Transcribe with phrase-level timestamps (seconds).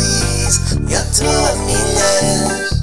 [0.00, 1.02] milis, eu
[1.44, 2.82] a milhas.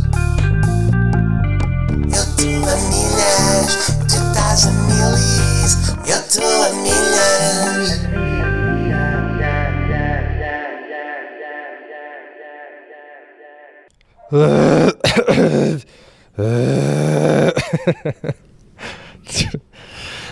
[2.15, 3.71] Eu tô a milhas,
[4.07, 5.71] tu estás a milis,
[6.07, 8.09] eu tô a milhas.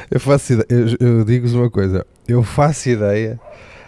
[0.10, 3.40] Eu faço ideia, eu, eu digo-vos uma coisa, eu faço ideia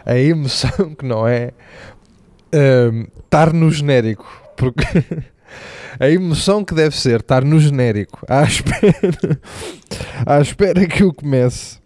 [0.05, 1.51] a emoção que não é
[2.53, 4.85] hum, estar no genérico, porque
[5.99, 9.39] a emoção que deve ser estar no genérico à espera,
[10.25, 11.79] à espera que eu comece.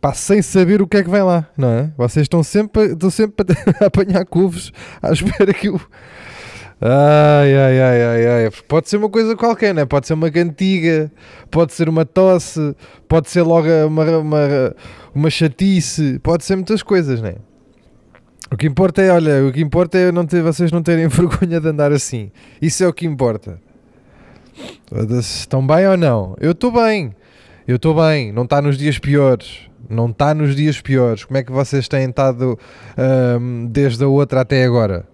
[0.00, 1.90] Pá, sem saber o que é que vem lá, não é?
[1.96, 3.46] Vocês estão sempre, estão sempre
[3.80, 4.70] a apanhar cuvos
[5.00, 5.80] à espera que eu.
[6.80, 8.50] Ai, ai, ai, ai, ai.
[8.68, 9.86] Pode ser uma coisa qualquer, né?
[9.86, 11.10] Pode ser uma cantiga,
[11.50, 12.76] pode ser uma tosse,
[13.08, 14.76] pode ser logo uma, uma,
[15.14, 17.36] uma chatice, pode ser muitas coisas, né?
[18.54, 21.60] O que importa é, olha, o que importa é não ter, vocês não terem vergonha
[21.60, 22.30] de andar assim.
[22.62, 23.58] Isso é o que importa.
[25.18, 26.36] Estão bem ou não?
[26.38, 27.16] Eu estou bem.
[27.66, 28.30] Eu estou bem.
[28.30, 29.62] Não está nos dias piores.
[29.90, 31.24] Não está nos dias piores.
[31.24, 32.56] Como é que vocês têm estado
[32.96, 35.04] ahm, desde a outra até agora?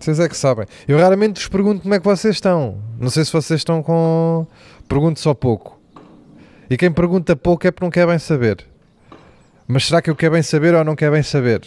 [0.00, 0.66] Vocês é que sabem.
[0.88, 2.78] Eu raramente vos pergunto como é que vocês estão.
[2.98, 4.44] Não sei se vocês estão com.
[4.88, 5.80] Pergunto só pouco.
[6.68, 8.66] E quem pergunta pouco é porque não quer bem saber.
[9.68, 11.62] Mas será que eu quero bem saber ou não quero bem saber?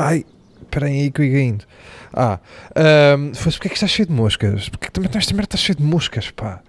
[0.00, 0.24] Ai,
[0.62, 1.64] esperem aí que eu ia indo.
[2.12, 2.38] Ah,
[2.76, 4.68] ahm, foi porque é que está cheio de moscas?
[4.68, 6.62] Porque também esta merda está cheio de moscas, pá.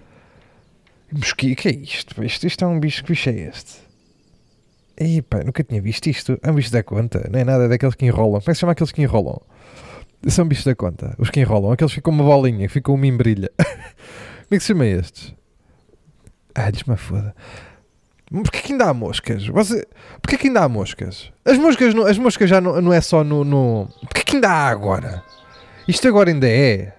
[1.11, 2.23] Mosquito, o que é isto?
[2.23, 3.81] Isto, isto é um bicho, que bicho é este?
[4.97, 6.39] Ei, pá, nunca tinha visto isto.
[6.41, 8.41] É um bicho da conta, não é nada daqueles que enrolam.
[8.41, 9.39] Como é que se chama aqueles que enrolam?
[10.27, 11.13] São bichos da conta.
[11.19, 13.51] Os que enrolam, aqueles que ficam uma bolinha, que ficam uma embrilha.
[13.57, 15.35] Como é que se chama estes?
[16.55, 17.35] Ah, diz-me a foda.
[18.31, 19.47] Porquê que ainda há moscas?
[19.47, 19.87] Você...
[20.21, 21.31] Porquê que ainda há moscas?
[21.43, 23.89] As moscas, não, as moscas já não, não é só no, no...
[24.01, 25.23] Porquê que ainda há agora?
[25.87, 26.93] Isto agora ainda é.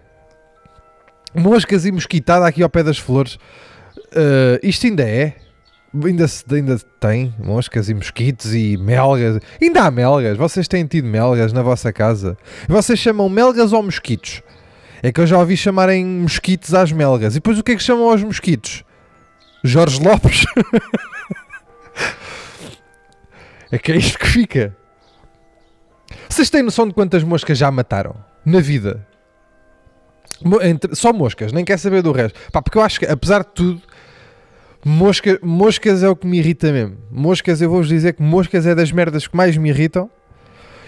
[1.33, 3.39] Moscas e mosquitada aqui ao pé das flores.
[4.13, 5.36] Ah, isto ainda é.
[6.05, 9.40] Ainda, se, ainda tem moscas e mosquitos e melgas.
[9.61, 10.36] Ainda há melgas.
[10.36, 12.36] Vocês têm tido melgas na vossa casa.
[12.69, 14.42] Vocês chamam melgas ou mosquitos?
[15.02, 17.35] É que eu já ouvi chamarem mosquitos às melgas.
[17.35, 18.85] E depois o que é que chamam aos mosquitos?
[19.64, 20.45] Jorge Lopes?
[23.70, 24.77] é que é isto que fica.
[26.29, 28.14] Vocês têm noção de quantas moscas já mataram?
[28.45, 29.07] Na vida?
[30.92, 32.39] Só moscas, nem quer saber do resto.
[32.51, 33.83] Pá, porque eu acho que, apesar de tudo,
[34.85, 36.97] mosca, moscas é o que me irrita mesmo.
[37.11, 40.11] Moscas, eu vou-vos dizer que moscas é das merdas que mais me irritam.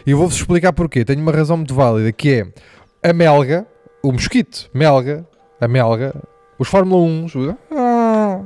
[0.07, 1.05] E eu vou-vos explicar porquê.
[1.05, 2.33] Tenho uma razão muito válida, que
[3.03, 3.67] é a melga,
[4.03, 5.27] o mosquito, melga,
[5.61, 6.15] a melga,
[6.59, 7.35] os Fórmula 1, os...
[7.71, 8.41] Ah,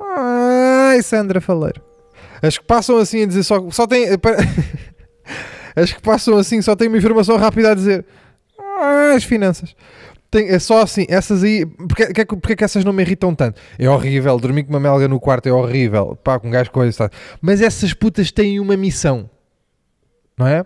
[0.00, 1.82] Ai, Sandra Faleiro.
[2.42, 4.06] As que passam assim a dizer só, só tem.
[5.74, 8.04] As que passam assim só têm uma informação rápida a dizer.
[8.58, 9.74] Ah, as finanças.
[10.30, 11.64] Tem, é só assim, essas aí.
[11.64, 13.60] Porque, que, porque que essas não me irritam tanto?
[13.78, 16.16] É horrível, dormir com uma melga no quarto é horrível.
[16.22, 17.08] Pá, com um gajo coisa.
[17.08, 17.16] Tá.
[17.40, 19.30] Mas essas putas têm uma missão.
[20.36, 20.64] Não é?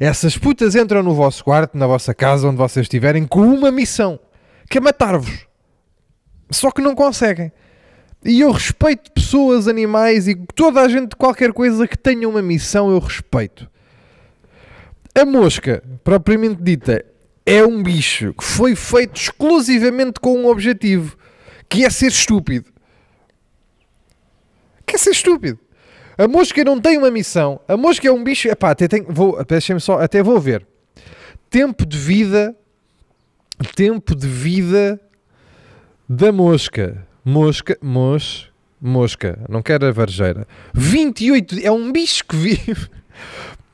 [0.00, 4.18] Essas putas entram no vosso quarto, na vossa casa, onde vocês estiverem, com uma missão:
[4.68, 5.46] que é matar-vos.
[6.50, 7.52] Só que não conseguem.
[8.24, 12.90] E eu respeito pessoas, animais e toda a gente, qualquer coisa que tenha uma missão,
[12.90, 13.68] eu respeito.
[15.14, 17.04] A mosca, propriamente dita,
[17.44, 21.16] é um bicho que foi feito exclusivamente com um objetivo,
[21.68, 22.70] que é ser estúpido.
[24.86, 25.58] Que é ser estúpido.
[26.16, 27.60] A mosca não tem uma missão.
[27.66, 28.48] A mosca é um bicho.
[28.48, 30.66] Epá, até tem, vou, deixem-me só, até vou ver.
[31.50, 32.54] Tempo de vida.
[33.74, 35.00] Tempo de vida
[36.08, 37.06] da mosca.
[37.24, 38.50] Mosca, mos,
[38.80, 39.38] mosca.
[39.48, 40.46] Não quero a varejeira.
[40.74, 41.60] 28.
[41.62, 42.88] É um bicho que vive.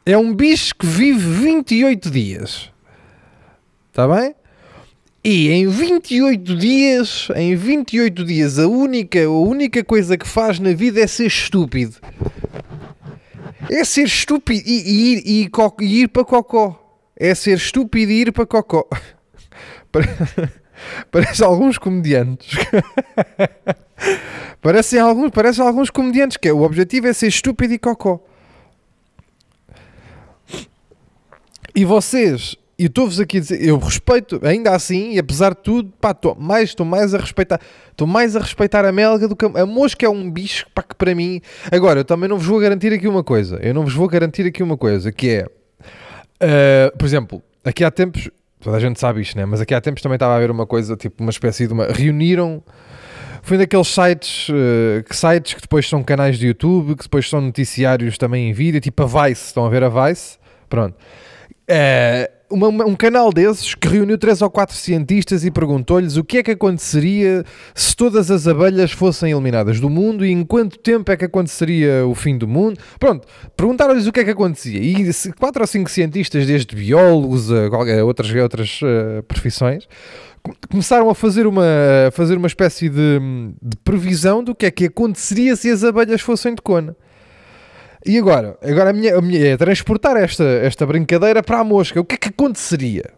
[0.04, 2.70] É um bicho que vive 28 dias.
[3.91, 4.34] Está bem?
[5.25, 10.73] E em 28 dias, em 28 dias, a única, a única coisa que faz na
[10.73, 11.96] vida é ser estúpido.
[13.70, 15.50] É ser estúpido e, e ir, e,
[15.81, 17.02] e ir para cocó.
[17.17, 18.88] É ser estúpido e ir para cocó.
[21.10, 22.56] Pare- Parece alguns comediantes.
[24.60, 28.20] Parecem alguns, parecem alguns comediantes que é, o objetivo é ser estúpido e cocó.
[31.75, 35.92] E vocês, e estou-vos aqui a dizer, eu respeito, ainda assim, e apesar de tudo,
[36.00, 37.60] pá, estou mais, estou mais a respeitar,
[37.90, 40.82] estou mais a respeitar a melga do que a, a mosca é um bicho, pá,
[40.82, 41.40] que para mim,
[41.70, 44.44] agora, eu também não vos vou garantir aqui uma coisa, eu não vos vou garantir
[44.46, 45.46] aqui uma coisa, que é,
[46.40, 48.28] ah, por exemplo, aqui há tempos,
[48.60, 49.44] toda a gente sabe isto, né?
[49.44, 51.87] Mas aqui há tempos também estava a haver uma coisa, tipo, uma espécie de uma,
[51.87, 52.62] reuniram,
[53.43, 57.40] foi daqueles sites, eh, que sites que depois são canais de YouTube, que depois são
[57.40, 60.38] noticiários também em vídeo, tipo a Vice, estão a ver a Vice?
[60.69, 60.96] Pronto.
[61.66, 66.39] Eh, uma- um canal desses que reuniu três ou quatro cientistas e perguntou-lhes o que
[66.39, 71.11] é que aconteceria se todas as abelhas fossem eliminadas do mundo e em quanto tempo
[71.12, 72.79] é que aconteceria o fim do mundo.
[72.99, 78.05] Pronto, perguntaram-lhes o que é que acontecia e quatro ou cinco cientistas, desde biólogos a
[78.05, 79.87] outras, outras eh, profissões,
[80.43, 81.65] com- começaram a fazer uma,
[82.09, 83.21] a fazer uma espécie de,
[83.61, 86.97] de previsão do que é que aconteceria se as abelhas fossem de cona.
[88.06, 88.56] E agora?
[88.62, 92.00] Agora a minha, a minha é transportar esta, esta brincadeira para a mosca.
[92.00, 93.12] O que é que aconteceria?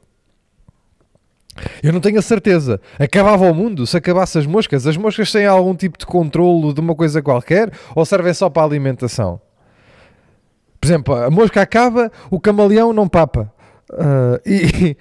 [1.83, 2.81] Eu não tenho a certeza.
[2.99, 4.87] Acabava o mundo se acabasse as moscas?
[4.87, 8.63] As moscas têm algum tipo de controlo de uma coisa qualquer ou servem só para
[8.63, 9.41] a alimentação?
[10.81, 13.53] Por exemplo, a mosca acaba, o camaleão não papa.
[13.93, 14.97] Ah, e,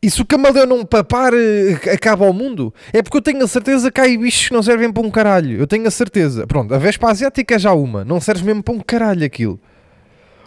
[0.00, 2.72] e se o camaleão não papar, eh, acaba o mundo?
[2.92, 5.58] É porque eu tenho a certeza que há bichos que não servem para um caralho.
[5.58, 6.46] Eu tenho a certeza.
[6.46, 8.04] Pronto, a Vespa Asiática é já uma.
[8.04, 9.58] Não serve mesmo para um caralho aquilo.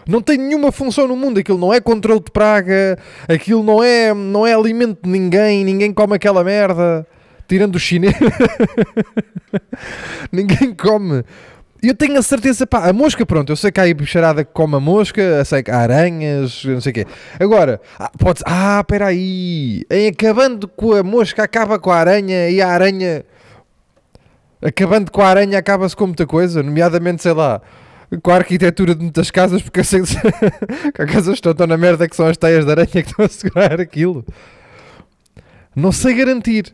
[0.08, 1.38] Não tem nenhuma função no mundo.
[1.38, 2.98] Aquilo não é controle de praga.
[3.28, 5.64] Aquilo não é, não é alimento de ninguém.
[5.64, 7.06] Ninguém come aquela merda.
[7.46, 8.16] Tirando os chineses.
[10.32, 11.24] ninguém come.
[11.82, 14.52] Eu tenho a certeza, pá, a mosca, pronto, eu sei que há aí bicharada que
[14.52, 17.06] come a mosca, sei que há aranhas, não sei o quê.
[17.40, 22.48] Agora, ah, pode ah, espera aí, em acabando com a mosca acaba com a aranha
[22.50, 23.24] e a aranha,
[24.62, 27.60] acabando com a aranha acaba-se com muita coisa, nomeadamente, sei lá,
[28.22, 31.76] com a arquitetura de muitas casas, porque eu sei que as casas estão tão na
[31.76, 34.24] merda que são as teias de aranha que estão a segurar aquilo.
[35.74, 36.72] Não sei garantir.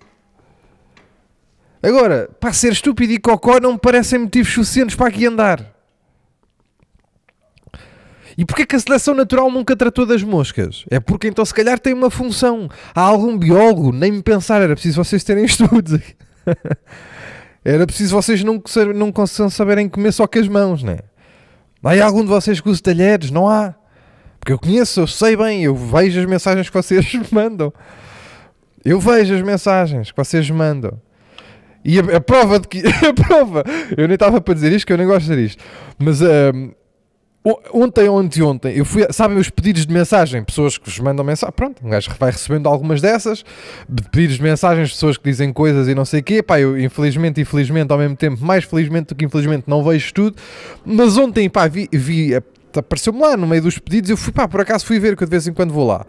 [1.82, 5.78] Agora, para ser estúpido e cocó não me parecem motivos suficientes para aqui andar.
[8.36, 10.84] E porquê que a seleção natural nunca tratou das moscas?
[10.90, 12.68] É porque então se calhar tem uma função.
[12.94, 15.98] Há algum biólogo, nem me pensar, era preciso vocês terem estudos.
[17.64, 18.62] era preciso vocês não,
[18.94, 20.98] não saberem comer só com as mãos, né?
[21.82, 23.30] Há algum de vocês que use talheres?
[23.30, 23.74] Não há.
[24.38, 27.72] Porque eu conheço, eu sei bem, eu vejo as mensagens que vocês me mandam.
[28.84, 31.00] Eu vejo as mensagens que vocês mandam.
[31.84, 32.82] E a, a prova de que.
[33.06, 33.64] A prova!
[33.96, 35.64] Eu nem estava para dizer isto, que eu nem gosto de dizer isto.
[35.98, 36.20] Mas
[37.44, 39.06] o- ontem, ontem, ontem, eu fui.
[39.10, 40.42] Sabem os pedidos de mensagem?
[40.44, 41.52] Pessoas que vos mandam mensagem.
[41.54, 43.44] Pronto, um gajo vai recebendo algumas dessas.
[43.88, 46.42] de Pedidos de mensagens, pessoas que dizem coisas e não sei o quê.
[46.42, 50.36] Pá, eu infelizmente, infelizmente, ao mesmo tempo, mais felizmente do que infelizmente, não vejo tudo.
[50.84, 51.88] Mas ontem, pá, vi.
[51.92, 52.32] vi
[52.76, 54.10] Apareceu-me lá no meio dos pedidos.
[54.10, 56.04] Eu fui, pá, por acaso fui ver, que eu de vez em quando vou lá.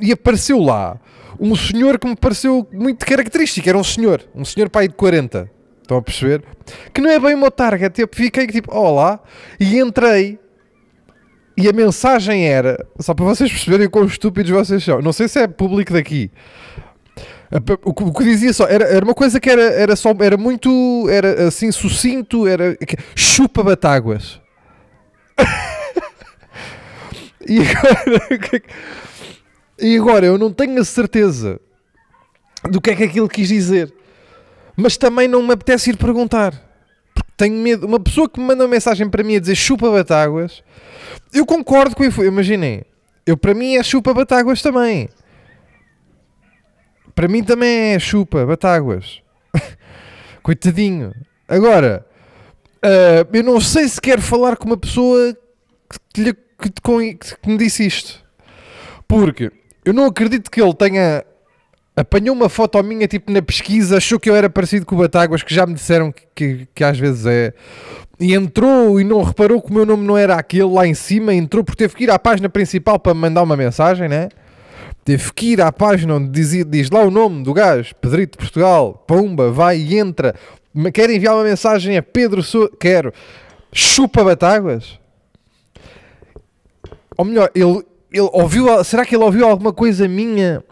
[0.00, 0.98] E apareceu lá
[1.42, 3.68] um senhor que me pareceu muito característico.
[3.68, 5.50] Era um senhor, um senhor pai de 40.
[5.82, 6.44] Estão a perceber?
[6.94, 8.00] Que não é bem o meu target.
[8.00, 9.18] Eu fiquei tipo, olá,
[9.58, 10.38] e entrei.
[11.56, 15.02] E a mensagem era, só para vocês perceberem quão estúpidos vocês são.
[15.02, 16.30] Não sei se é público daqui.
[17.84, 20.38] O que, o que dizia só era, era uma coisa que era, era só era
[20.38, 22.78] muito era assim sucinto era
[23.14, 24.40] chupa batáguas
[27.46, 28.62] e agora
[29.82, 31.60] e agora eu não tenho a certeza
[32.70, 33.92] do que é que aquilo quis dizer,
[34.76, 36.52] mas também não me apetece ir perguntar.
[37.14, 37.86] Porque tenho medo.
[37.86, 40.62] Uma pessoa que me manda uma mensagem para mim a dizer chupa batáguas,
[41.32, 42.22] eu concordo com isso.
[42.24, 42.84] Imaginem,
[43.26, 45.08] eu para mim é chupa batáguas também.
[47.14, 49.20] Para mim também é chupa batáguas.
[50.42, 51.12] Coitadinho.
[51.46, 52.06] Agora,
[52.82, 55.36] ah, eu não sei se quero falar com uma pessoa
[56.14, 58.24] que, que con- que me disse isto.
[59.06, 59.52] Porque
[59.84, 61.24] eu não acredito que ele tenha
[61.94, 65.42] apanhou uma foto minha tipo na pesquisa, achou que eu era parecido com o Batáguas,
[65.42, 67.52] que já me disseram que, que, que às vezes é,
[68.18, 71.34] e entrou e não reparou que o meu nome não era aquele lá em cima,
[71.34, 74.28] entrou porque teve que ir à página principal para me mandar uma mensagem, né?
[75.04, 79.04] Teve que ir à página onde dizia, diz lá o nome do gajo, Pedrito Portugal,
[79.06, 80.34] pumba, vai e entra.
[80.94, 82.70] Quer enviar uma mensagem a Pedro Sousa?
[82.78, 83.12] Quero.
[83.72, 85.00] Chupa Batáguas?
[87.18, 90.62] Ou melhor, ele, ele ouviu, será que ele ouviu alguma coisa minha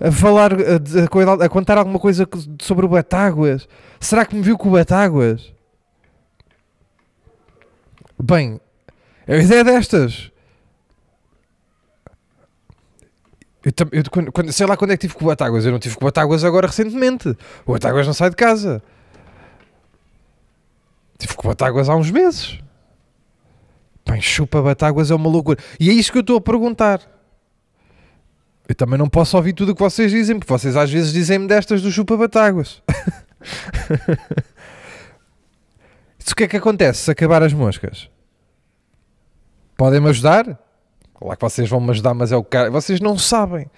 [0.00, 2.26] a, a falar, a, dizer- a a contar alguma coisa
[2.60, 3.68] sobre o Batáguas?
[4.00, 5.52] Será que me viu com o Batáguas?
[8.22, 8.60] Bem,
[9.28, 10.30] a ideia é destas.
[13.64, 15.64] Eu, eu quando- quando- sei lá quando é que tive com o Batáguas.
[15.64, 17.28] Eu não tive com o Batáguas agora recentemente.
[17.66, 18.82] O Batáguas não sai de casa.
[21.18, 22.58] Tive com o Batáguas há uns meses.
[24.08, 25.58] Bem, chupa Batáguas é uma loucura.
[25.80, 27.00] E é isso que eu estou a perguntar.
[28.68, 31.46] Eu também não posso ouvir tudo o que vocês dizem, porque vocês às vezes dizem-me
[31.46, 32.82] destas do chupa Batáguas.
[36.28, 38.10] O que é que acontece se acabar as moscas?
[39.74, 40.44] Podem-me ajudar?
[41.14, 42.70] Claro que vocês vão me ajudar, mas é o cara.
[42.70, 43.70] Vocês não sabem.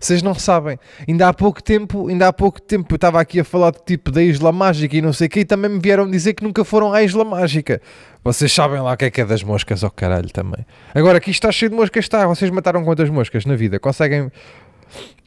[0.00, 0.78] Vocês não sabem.
[1.06, 4.10] Ainda há pouco tempo, ainda há pouco tempo eu estava aqui a falar de tipo
[4.10, 6.64] da Isla Mágica e não sei o que e também me vieram dizer que nunca
[6.64, 7.82] foram à Isla Mágica.
[8.24, 10.64] Vocês sabem lá o que é que é das moscas, ao caralho também.
[10.94, 12.26] Agora aqui está cheio de moscas, está.
[12.26, 13.78] Vocês mataram quantas moscas na vida?
[13.78, 14.32] Conseguem.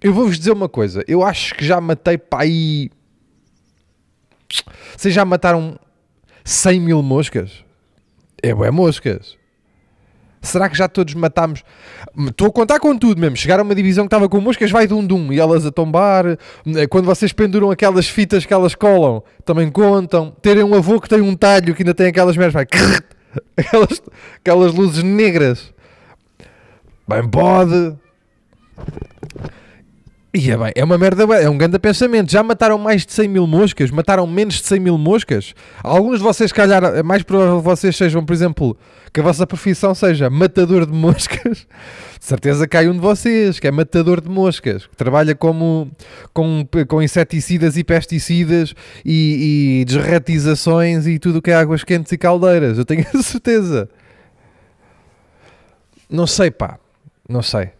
[0.01, 1.03] Eu vou-vos dizer uma coisa.
[1.07, 2.89] Eu acho que já matei para aí.
[4.97, 5.79] Vocês já mataram
[6.43, 7.63] 100 mil moscas?
[8.41, 9.37] É bué moscas.
[10.43, 11.63] Será que já todos matámos?
[12.27, 13.37] Estou a contar com tudo mesmo.
[13.37, 15.71] Chegaram a uma divisão que estava com moscas, vai de um dum e elas a
[15.71, 16.37] tombar.
[16.89, 20.31] Quando vocês penduram aquelas fitas que elas colam, também contam.
[20.41, 22.67] Terem um avô que tem um talho que ainda tem aquelas merdas, vai.
[23.57, 23.99] Aquelas,
[24.37, 25.73] aquelas luzes negras.
[27.07, 27.95] Bem, pode.
[30.35, 32.31] E é bem, é uma merda, é um grande pensamento.
[32.31, 33.91] Já mataram mais de 100 mil moscas?
[33.91, 35.53] Mataram menos de 100 mil moscas?
[35.83, 38.75] Alguns de vocês, calhar, é mais provável que vocês sejam, por exemplo,
[39.13, 41.67] que a vossa profissão seja matador de moscas.
[42.19, 45.91] De certeza há um de vocês que é matador de moscas, que trabalha como,
[46.33, 48.73] com, com inseticidas e pesticidas
[49.03, 52.77] e, e desratizações e tudo o que é águas quentes e caldeiras.
[52.77, 53.89] Eu tenho a certeza.
[56.09, 56.79] Não sei, pá.
[57.27, 57.71] Não sei.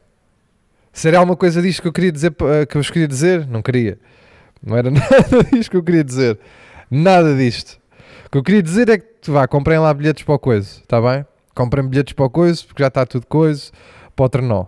[0.94, 2.32] Seria alguma coisa disto que eu queria dizer,
[2.70, 3.48] que eu vos queria dizer?
[3.48, 3.98] Não queria.
[4.62, 6.40] Não era nada disto que eu queria dizer.
[6.90, 7.82] Nada disto.
[8.28, 11.02] O que eu queria dizer é que vá, comprem lá bilhetes para o coisa, está
[11.02, 11.26] bem?
[11.56, 13.72] Comprem bilhetes para o coisa, porque já está tudo coisa,
[14.16, 14.66] para o trenó.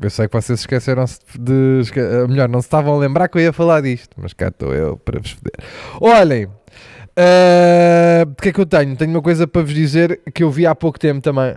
[0.00, 1.80] Eu sei que vocês esqueceram-se de.
[1.80, 2.00] Esque...
[2.28, 4.96] Melhor, não se estavam a lembrar que eu ia falar disto, mas cá estou eu
[4.96, 5.54] para vos foder.
[6.00, 8.96] Olhem, uh, o que é que eu tenho?
[8.96, 11.54] Tenho uma coisa para vos dizer que eu vi há pouco tempo também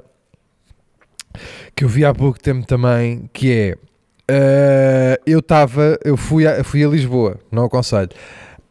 [1.78, 3.76] que eu vi há pouco tempo também, que é
[4.32, 8.10] uh, eu estava, eu fui a, fui a Lisboa, não aconselho.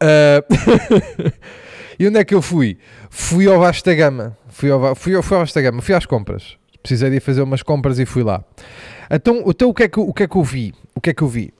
[0.03, 1.31] Uh,
[1.97, 2.77] e onde é que eu fui?
[3.09, 6.57] Fui ao Vasta Gama, fui ao, fui, fui ao Vasta Gama, fui às compras.
[6.83, 8.43] Precisei de fazer umas compras e fui lá.
[9.09, 10.73] Então, então o, que é que, o que é que eu vi?
[10.93, 11.53] O que é que eu vi?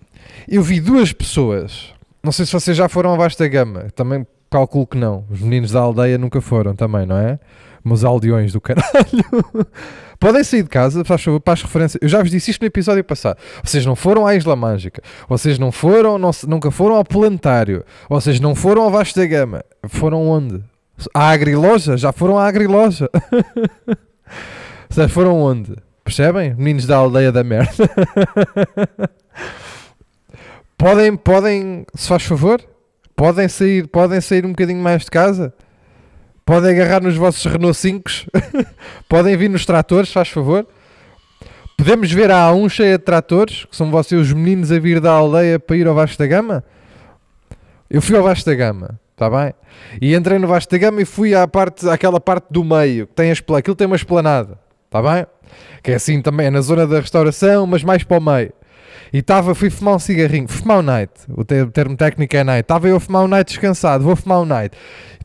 [0.49, 4.85] Eu vi duas pessoas, não sei se vocês já foram ao Vasta Gama, também calculo
[4.85, 5.23] que não.
[5.29, 7.39] Os meninos da aldeia nunca foram também, não é?
[7.85, 9.23] Meus aldeões do caralho.
[10.19, 11.99] Podem sair de casa, faz favor, para as referências.
[12.01, 13.37] Eu já vos disse isto no episódio passado.
[13.63, 15.01] Vocês não foram à Isla Mágica.
[15.29, 17.83] Vocês não foram, não, nunca foram ao Planetário.
[18.09, 19.63] Vocês não foram ao Vasta Gama.
[19.87, 20.63] Foram onde?
[21.13, 21.95] À Agriloja?
[21.97, 23.09] Já foram à Agriloja.
[24.89, 25.75] Vocês foram onde?
[26.03, 26.55] Percebem?
[26.55, 27.89] Meninos da aldeia da merda.
[30.77, 32.61] podem, podem, se faz favor,
[33.15, 35.53] podem sair, podem sair um bocadinho mais de casa.
[36.47, 38.09] Podem agarrar nos vossos Renault 5
[39.09, 40.65] Podem vir nos tratores, faz favor.
[41.77, 45.11] Podemos ver a A1 cheia de tratores, que são vocês os meninos a vir da
[45.11, 46.63] aldeia para ir ao Vasco da Gama.
[47.89, 49.53] Eu fui ao Vasco da Gama, está bem?
[50.01, 53.13] E entrei no Vasco da Gama e fui à parte, àquela parte do meio, que
[53.13, 53.59] tem a esplanada.
[53.59, 55.27] Aquilo tem uma esplanada, está bem?
[55.83, 58.53] Que é assim também, é na zona da restauração, mas mais para o meio.
[59.11, 62.61] E estava, fui fumar um cigarrinho, fumar um night, o termo técnico é night.
[62.61, 64.75] Estava eu a fumar um night descansado, vou fumar um night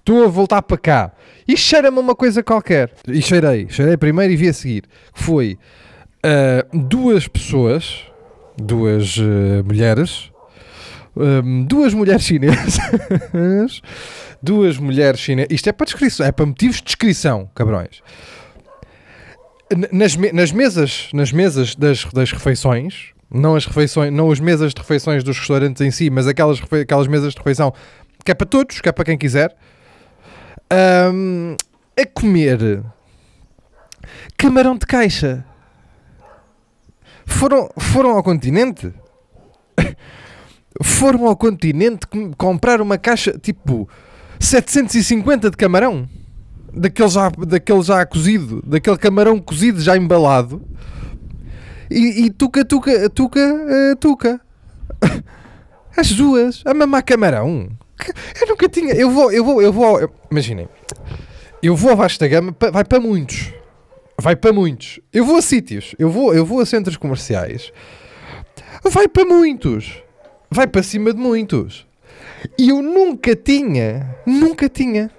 [0.03, 1.13] estou a voltar para cá
[1.47, 2.93] e cheira-me uma coisa qualquer.
[3.09, 4.85] E cheirei, cheirei primeiro e vi a seguir.
[5.15, 5.57] Foi
[6.25, 8.05] uh, duas pessoas,
[8.57, 10.31] duas uh, mulheres,
[11.17, 12.81] um, duas mulheres chinesas,
[14.43, 15.53] duas mulheres chinesas.
[15.53, 18.03] Isto é para descrição, é para motivos de descrição, cabrões.
[19.91, 24.75] Nas, me nas mesas, nas mesas das, das refeições, não as refeições, não as mesas
[24.75, 27.73] de refeições dos restaurantes em si, mas aquelas, aquelas mesas de refeição
[28.23, 29.57] que é para todos, que é para quem quiser
[31.13, 31.57] um,
[31.97, 32.83] a comer
[34.37, 35.45] camarão de caixa.
[37.25, 38.93] Foram, foram ao continente?
[40.83, 43.89] foram ao continente comprar uma caixa tipo
[44.41, 46.09] 750 de camarão?
[46.73, 50.63] Daquele já, daquele já cozido, daquele camarão cozido já embalado.
[51.91, 54.41] E, e tuca, tuca, tuca, uh, tuca.
[55.97, 57.69] As duas, a mamar camarão.
[58.41, 58.95] Eu nunca tinha.
[58.95, 60.11] Eu vou, eu vou, eu vou.
[60.31, 60.69] Imaginem.
[61.63, 63.53] Eu vou a Vasta Gama, vai para muitos.
[64.21, 65.01] Vai para muitos.
[65.13, 65.95] Eu vou a sítios.
[65.99, 67.73] Eu vou, eu vou a centros comerciais.
[68.85, 70.03] Vai para muitos.
[70.51, 71.87] Vai para cima de muitos.
[72.59, 74.17] E eu nunca tinha.
[74.27, 75.11] Nunca tinha.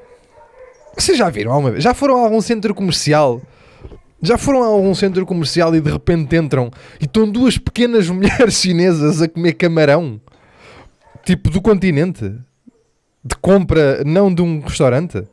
[0.98, 1.84] Vocês já viram alguma vez?
[1.84, 3.42] Já foram a algum centro comercial?
[4.22, 8.56] Já foram a algum centro comercial e de repente entram e estão duas pequenas mulheres
[8.56, 10.22] chinesas a comer camarão?
[11.25, 12.34] Tipo do continente?
[13.24, 15.24] De compra, não de um restaurante?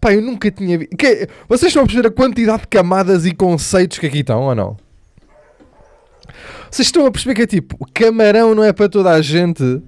[0.00, 0.96] Pá, eu nunca tinha visto.
[0.96, 1.28] Que...
[1.48, 4.76] Vocês estão a perceber a quantidade de camadas e conceitos que aqui estão ou não?
[6.70, 9.82] Vocês estão a perceber que é tipo, camarão não é para toda a gente,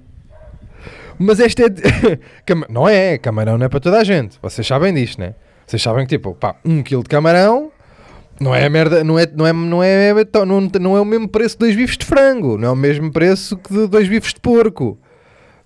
[1.17, 1.69] mas este é.
[1.69, 1.81] De...
[2.67, 4.39] não é, camarão não é para toda a gente.
[4.41, 5.35] Vocês sabem disto, né?
[5.65, 7.71] Vocês sabem que tipo, pá, um quilo de camarão
[8.39, 10.13] Não é merda, não é, não é, não é,
[10.45, 13.11] não, não é o mesmo preço de dois bifes de frango, não é o mesmo
[13.11, 14.97] preço que de dois bifes de porco.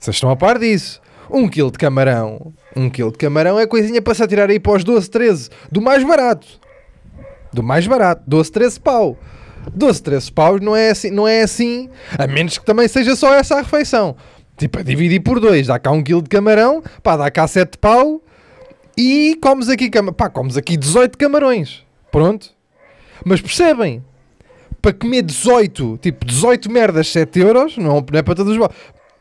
[0.06, 1.02] Vocês estão a par disso.
[1.32, 4.74] Um quilo de camarão, um quilo de camarão é coisinha para se atirar aí para
[4.74, 6.46] os 12, 13, do mais barato.
[7.52, 9.18] Do mais barato, 12, 13 pau.
[9.74, 13.34] 12, 13 paus não é assim, não é assim, a menos que também seja só
[13.34, 14.16] essa a refeição.
[14.56, 17.80] Tipo, a dividir por dois, dá cá um quilo de camarão, pá, dá cá 7
[17.80, 18.22] pau
[18.96, 21.84] e comes aqui, pá, comes aqui 18 camarões.
[22.12, 22.52] Pronto.
[23.26, 24.06] Mas percebem?
[24.80, 28.60] Para comer 18, tipo 18 merdas, 7 euros, não, não é para todos os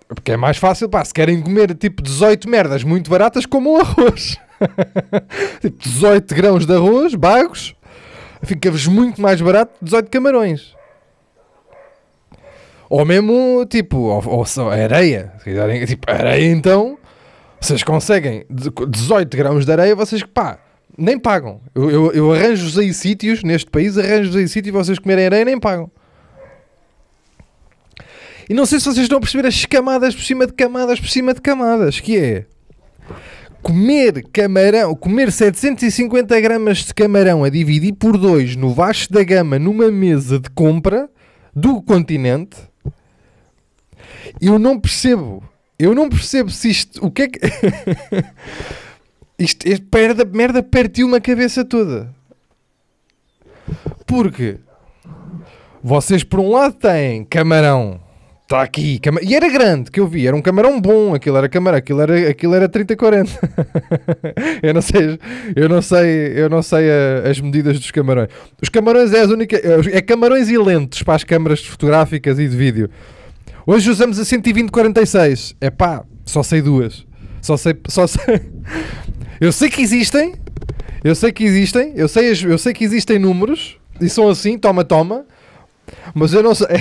[0.08, 4.38] Porque é mais fácil, pá, se querem comer tipo 18 merdas muito baratas, como arroz.
[5.60, 7.74] tipo 18 grãos de arroz, bagos,
[8.42, 10.74] fica-vos muito mais barato que 18 camarões.
[12.88, 15.32] Ou mesmo, tipo, ou, ou areia.
[15.38, 16.98] Se quiserem, tipo, areia então,
[17.60, 20.58] vocês conseguem de- 18 grãos de areia, vocês, pá,
[20.96, 21.60] nem pagam.
[21.74, 25.58] Eu, eu, eu arranjo-vos aí sítios, neste país, arranjo-vos aí sítios, vocês comerem areia nem
[25.58, 25.90] pagam.
[28.48, 31.08] E não sei se vocês estão a perceber as camadas por cima de camadas por
[31.08, 32.46] cima de camadas, que é
[33.62, 39.58] comer camarão, comer 750 gramas de camarão a dividir por dois no Vasco da Gama
[39.58, 41.08] numa mesa de compra
[41.56, 42.56] do continente,
[44.40, 45.42] eu não percebo.
[45.78, 47.04] Eu não percebo se isto.
[47.04, 47.40] O que é que.
[49.38, 52.14] isto, isto merda, merda partiu-me a cabeça toda.
[54.06, 54.58] Porque
[55.82, 58.03] vocês, por um lado, têm camarão.
[58.44, 58.98] Está aqui.
[58.98, 60.26] cama- E era grande que eu vi.
[60.26, 61.14] Era um camarão bom.
[61.14, 61.78] Aquilo era camarão.
[61.78, 63.30] Aquilo era, aquilo era 30-40.
[64.62, 65.18] eu não sei.
[65.56, 68.28] Eu não sei, eu não sei a- as medidas dos camarões.
[68.62, 69.60] Os camarões é as únicas.
[69.90, 72.90] É camarões e lentes para as câmaras fotográficas e de vídeo.
[73.66, 75.56] Hoje usamos a 120-46.
[75.58, 77.06] É pá, só sei duas.
[77.40, 78.42] Só sei, só sei.
[79.40, 80.34] Eu sei que existem.
[81.02, 81.92] Eu sei que existem.
[81.96, 83.78] Eu sei, as- eu sei que existem números.
[84.00, 85.24] E são assim, toma, toma.
[86.14, 86.66] Mas eu não sei.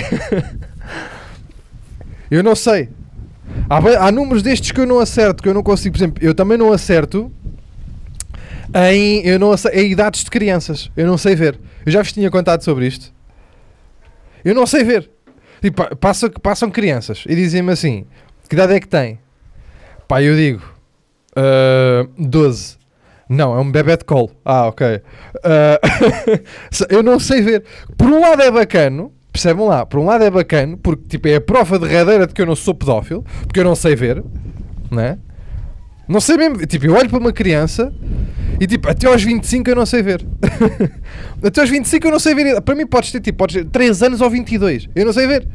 [2.30, 2.88] eu não sei.
[3.68, 5.92] Há, há números destes que eu não acerto, que eu não consigo.
[5.94, 7.30] Por exemplo, eu também não acerto
[8.74, 10.90] em, eu não ace- em idades de crianças.
[10.96, 11.58] Eu não sei ver.
[11.84, 13.12] Eu já vos tinha contado sobre isto.
[14.44, 15.10] Eu não sei ver.
[15.60, 18.06] Tipo, pa- passam, passam crianças e dizem-me assim:
[18.48, 19.18] que idade é que tem?
[20.08, 20.62] Pá, eu digo:
[21.36, 22.76] "Ah, 12.
[23.28, 24.30] Não, é um bebê de colo.
[24.44, 25.00] Ah, ok.
[25.42, 25.80] Ah,
[26.90, 27.64] eu não sei ver.
[27.96, 31.34] Por um lado é bacano, percebam lá, por um lado é bacano, porque tipo, é
[31.34, 34.22] a prova derradeira de que eu não sou pedófilo, porque eu não sei ver,
[34.92, 35.18] né?
[36.06, 37.92] Não sei mesmo, tipo, eu olho para uma criança
[38.60, 40.24] e tipo, até aos 25 eu não sei ver.
[41.42, 42.60] até aos 25 eu não sei ver.
[42.60, 44.88] Para mim podes ter tipo, podes ter 3 anos ou 22.
[44.94, 45.48] Eu não sei ver.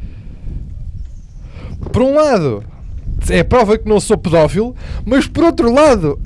[1.90, 2.62] Por um lado,
[3.30, 6.20] é prova que não sou pedófilo, mas por outro lado,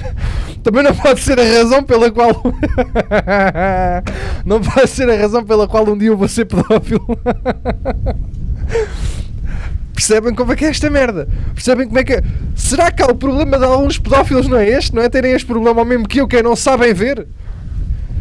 [0.64, 2.42] também não pode ser a razão pela qual
[4.46, 7.06] não pode ser a razão pela qual um dia eu vou ser pedófilo.
[9.94, 11.28] Percebem como é que é esta merda?
[11.52, 12.22] Percebem como é que é?
[12.56, 14.94] Será que o problema de alguns pedófilos não é este?
[14.94, 17.26] Não é terem este problema ao mesmo que eu, que é não sabem ver?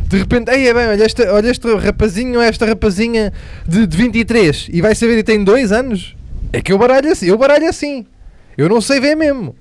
[0.08, 3.32] De repente, ei, é bem, olha, esta, olha este rapazinho esta rapazinha
[3.65, 6.15] de, de 23 e vai saber e tem 2 anos?
[6.51, 8.06] É que eu baralho assim, eu baralho assim.
[8.58, 9.56] Eu não sei ver mesmo.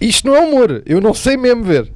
[0.00, 1.90] Isto não é humor, eu não sei mesmo ver.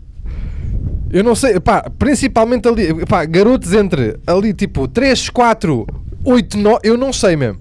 [1.12, 5.86] Eu não sei, pá, principalmente ali, pá, garotos entre ali tipo 3, 4,
[6.24, 7.60] 8, 9, eu não sei mesmo.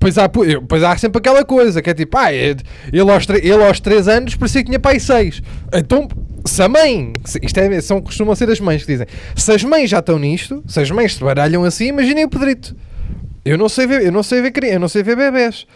[0.00, 3.80] Pois há, pois há sempre aquela coisa que é tipo, ah, ele aos, ele aos
[3.80, 5.42] 3 anos parecia que tinha pai 6.
[5.72, 6.06] Então,
[6.44, 9.90] se a mãe, isto é, são, costumam ser as mães que dizem, se as mães
[9.90, 12.76] já estão nisto, se as mães se baralham assim, imaginem o Pedrito.
[13.44, 15.66] Eu não sei ver, eu não sei ver eu não sei ver bebés.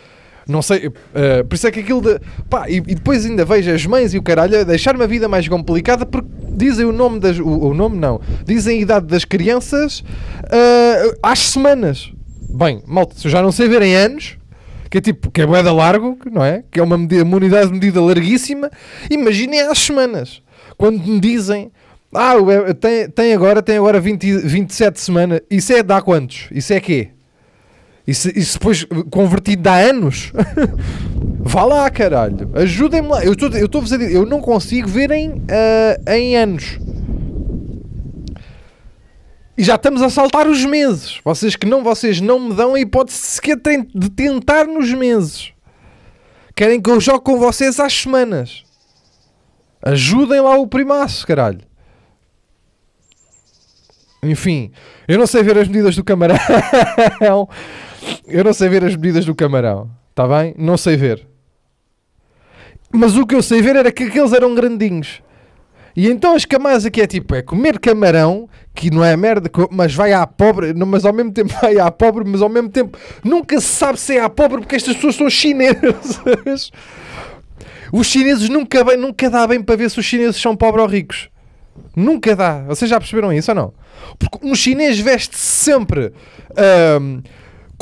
[0.46, 2.20] Não sei, eh, por isso é que aquilo de.
[2.50, 5.28] Pá, e, e depois ainda vejo as mães e o caralho a deixar-me a vida
[5.28, 7.38] mais complicada porque dizem o nome das.
[7.38, 8.20] O, o nome não.
[8.44, 10.02] Dizem a idade das crianças
[10.50, 12.12] eh, às semanas.
[12.48, 14.36] Bem, malta, se eu já não sei ver em anos,
[14.90, 16.62] que é tipo, que é boeda largo, não é?
[16.70, 18.70] Que é uma, medida, uma unidade de medida larguíssima,
[19.10, 20.42] imaginem às semanas.
[20.76, 21.70] Quando me dizem.
[22.14, 22.34] Ah,
[22.78, 25.40] tem, tem agora, tem agora 20, 27 semanas.
[25.50, 26.48] Isso é de há quantos?
[26.50, 27.08] Isso é quê?
[28.06, 30.32] Isso, isso depois convertido há anos?
[31.44, 32.50] Vá lá, caralho.
[32.54, 33.24] Ajudem-me lá.
[33.24, 36.78] Eu estou- eu estou-vos a dizer, eu não consigo ver em, ah, em anos.
[39.56, 41.20] E já estamos a saltar os meses.
[41.24, 43.56] Vocês que não, vocês não me dão a hipótese sequer
[43.94, 45.52] de tentar nos meses.
[46.56, 48.64] Querem que eu jogue com vocês às semanas.
[49.82, 51.60] Ajudem lá o primaço, caralho.
[54.22, 54.70] Enfim,
[55.08, 56.36] eu não sei ver as medidas do camarão.
[58.26, 59.90] eu não sei ver as medidas do camarão.
[60.10, 60.54] Está bem?
[60.58, 61.26] Não sei ver.
[62.92, 65.22] Mas o que eu sei ver era que aqueles eram grandinhos.
[65.94, 69.94] E então as camadas aqui é tipo, é comer camarão, que não é merda, mas
[69.94, 73.60] vai à pobre, mas ao mesmo tempo vai à pobre, mas ao mesmo tempo nunca
[73.60, 76.70] se sabe se é à pobre porque estas pessoas são chinesas.
[77.92, 80.88] Os chineses nunca, bem, nunca dá bem para ver se os chineses são pobres ou
[80.88, 81.28] ricos.
[81.94, 82.62] Nunca dá.
[82.62, 83.74] Vocês já perceberam isso ou não?
[84.18, 86.10] Porque um chinês veste sempre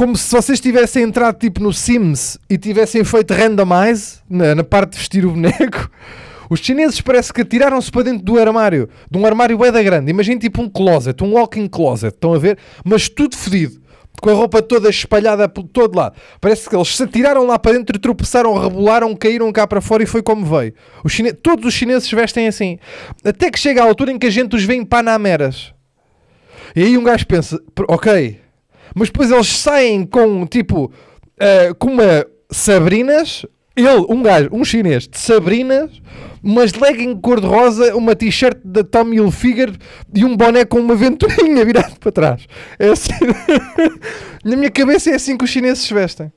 [0.00, 4.92] como se vocês tivessem entrado tipo no Sims e tivessem feito randomize na, na parte
[4.92, 5.90] de vestir o boneco.
[6.48, 10.10] Os chineses parece que tiraram-se para dentro do armário, de um armário bué da grande.
[10.10, 12.56] Imaginem tipo um closet, um walk-in closet, estão a ver?
[12.82, 13.78] Mas tudo fedido,
[14.22, 16.16] com a roupa toda espalhada por todo lado.
[16.40, 20.06] Parece que eles se atiraram lá para dentro, tropeçaram, rebolaram, caíram cá para fora e
[20.06, 20.72] foi como veio.
[21.04, 21.34] Os chine...
[21.34, 22.78] Todos os chineses vestem assim.
[23.22, 25.74] Até que chega a altura em que a gente os vê em panameras.
[26.74, 28.40] E aí um gajo pensa, "Pr- ok,
[28.94, 30.92] mas depois eles saem com tipo,
[31.38, 35.90] eh, com uma Sabrinas, ele, um gajo, um chinês de Sabrinas,
[36.42, 39.72] umas legging cor-de-rosa, uma t-shirt da Tommy Hilfiger
[40.14, 42.46] e um boné com uma ventoinha virado para trás.
[42.78, 43.12] É assim,
[44.44, 46.32] na minha cabeça é assim que os chineses se vestem.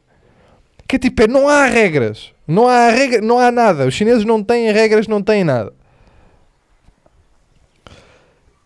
[0.87, 3.87] Que é tipo, é, não há regras, não há regra, não há nada.
[3.87, 5.73] Os chineses não têm regras, não têm nada.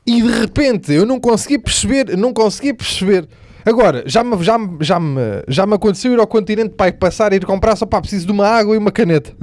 [0.05, 3.27] E de repente eu não consegui perceber, não consegui perceber.
[3.67, 7.33] Agora, já me, já, já, me, já me aconteceu ir ao continente para ir passar,
[7.33, 9.33] ir comprar, só pá, preciso de uma água e uma caneta.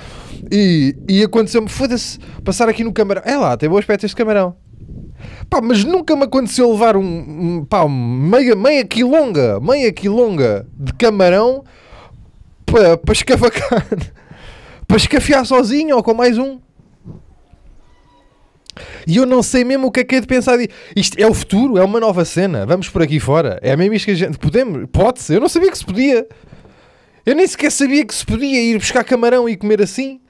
[0.50, 3.20] e, e aconteceu-me, foda-se, passar aqui no camarão.
[3.26, 4.56] É lá, tem bom aspecto este camarão.
[5.50, 11.62] Pá, mas nunca me aconteceu levar um, um meia, meia quilonga, meia quilonga de camarão
[12.64, 13.86] para, para escavacar.
[14.88, 16.58] para escafiar sozinho ou com mais um.
[19.06, 20.58] E eu não sei mesmo o que é que é de pensar.
[20.96, 22.66] Isto é o futuro, é uma nova cena.
[22.66, 23.58] Vamos por aqui fora.
[23.62, 24.38] É mesmo isto que a gente.
[24.38, 24.88] Podemos?
[24.92, 25.34] Pode-se.
[25.34, 26.26] Eu não sabia que se podia.
[27.24, 30.20] Eu nem sequer sabia que se podia ir buscar camarão e comer assim.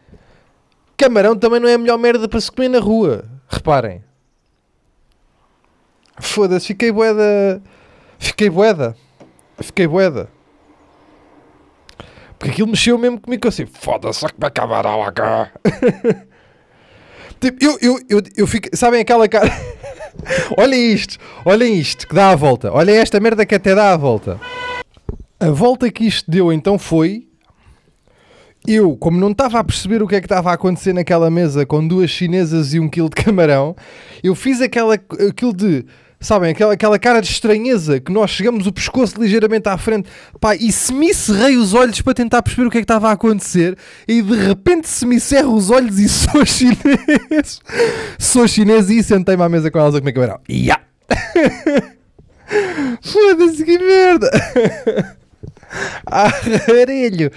[0.97, 3.25] Camarão também não é a melhor merda para se comer na rua.
[3.49, 4.03] Reparem.
[6.21, 7.63] Foda-se, fiquei boeda.
[8.19, 8.97] Fiquei boeda.
[9.61, 10.29] Fiquei boeda.
[12.39, 15.51] Porque aquilo mexeu mesmo comigo assim, foda-se, só que vai camarão cá.
[17.41, 18.69] Tipo, eu, eu, eu, eu fico.
[18.75, 19.51] Sabem aquela cara.
[20.57, 22.73] olhem isto, olhem isto, que dá a volta.
[22.73, 24.41] Olhem esta merda que até dá a volta.
[25.39, 27.29] A volta que isto deu então foi.
[28.67, 31.67] Eu, como não estava a perceber o que é que estava a acontecer naquela mesa
[31.67, 33.77] com duas chinesas e um quilo de camarão,
[34.23, 35.85] eu fiz aquela, aquilo de.
[36.25, 40.09] Sabem, aquela, aquela cara de estranheza que nós chegamos o pescoço ligeiramente à frente
[40.41, 43.11] pá, e se me cerrei os olhos para tentar perceber o que é que estava
[43.11, 43.77] a acontecer
[44.09, 47.61] e de repente se me cerro os olhos e sou chinês.
[48.19, 50.41] sou chinês e sentei-me à mesa com elas a comer camarão.
[50.49, 50.81] Ya!
[53.05, 54.31] Foda-se que merda!
[56.07, 57.31] Arrelho!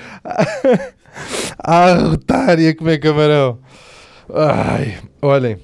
[1.60, 3.60] A arrotar e a comer camarão.
[4.34, 5.58] Ai, olhem.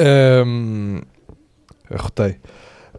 [0.00, 1.02] Hum,
[1.94, 2.36] arrotei.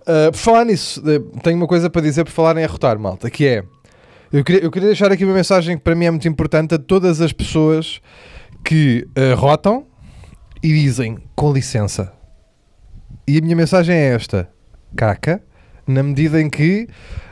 [0.01, 1.01] Uh, por falar nisso,
[1.43, 3.63] tenho uma coisa para dizer por falar em arrotar, malta, que é.
[4.31, 6.77] Eu queria, eu queria deixar aqui uma mensagem que para mim é muito importante a
[6.77, 8.01] todas as pessoas
[8.63, 9.85] que arrotam
[10.61, 12.11] e dizem com licença.
[13.27, 14.49] E a minha mensagem é esta:
[14.95, 15.41] caca,
[15.87, 16.87] na medida em que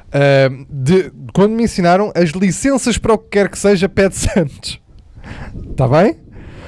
[0.09, 4.79] uh, de- quando me ensinaram as licenças para o que quer que seja, pede-se antes.
[5.71, 6.19] Está bem?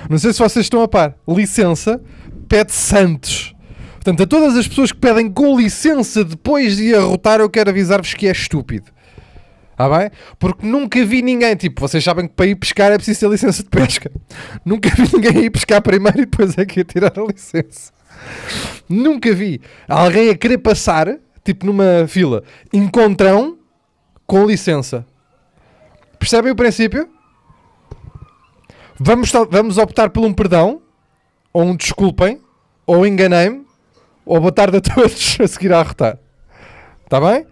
[0.10, 1.16] Não sei se vocês estão a par.
[1.28, 2.02] Licença,
[2.48, 3.55] pede-se antes.
[4.06, 8.14] Portanto, a todas as pessoas que pedem com licença depois de arrotar, eu quero avisar-vos
[8.14, 8.92] que é estúpido.
[9.72, 10.12] Está bem?
[10.38, 13.64] Porque nunca vi ninguém, tipo, vocês sabem que para ir pescar é preciso ter licença
[13.64, 14.12] de pesca.
[14.64, 17.92] Nunca vi ninguém ir pescar primeiro e depois é que ia tirar a licença.
[18.88, 23.58] Nunca vi alguém a querer passar, tipo numa fila, encontrão
[24.28, 25.04] com licença.
[26.20, 27.10] Percebem o princípio?
[29.00, 30.80] Vamos, vamos optar por um perdão,
[31.52, 32.40] ou um desculpem,
[32.86, 33.65] ou enganei-me,
[34.26, 36.18] ou boa tarde a todos a seguir a arrotar.
[37.04, 37.46] Está bem?